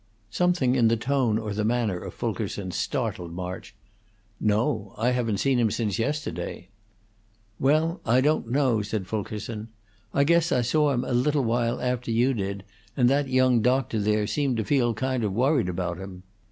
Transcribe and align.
Something 0.31 0.73
in 0.73 0.87
the 0.87 0.97
tone 0.97 1.37
or 1.37 1.53
the 1.53 1.63
manner 1.63 1.99
of 1.99 2.15
Fulkerson 2.15 2.71
startled 2.71 3.31
March. 3.33 3.75
"No! 4.39 4.95
I 4.97 5.11
haven't 5.11 5.37
seen 5.37 5.59
him 5.59 5.69
since 5.69 5.99
yesterday." 5.99 6.69
"Well, 7.59 8.01
I 8.03 8.19
don't 8.19 8.49
know," 8.49 8.81
said 8.81 9.05
Fulkerson. 9.05 9.67
"I 10.11 10.23
guess 10.23 10.51
I 10.51 10.61
saw 10.63 10.89
him 10.91 11.03
a 11.03 11.13
little 11.13 11.43
while 11.43 11.79
after 11.79 12.09
you 12.09 12.33
did, 12.33 12.63
and 12.97 13.11
that 13.11 13.29
young 13.29 13.61
doctor 13.61 13.99
there 13.99 14.25
seemed 14.25 14.57
to 14.57 14.65
feel 14.65 14.95
kind 14.95 15.23
of 15.23 15.33
worried 15.33 15.69
about 15.69 15.99
him. 15.99 16.23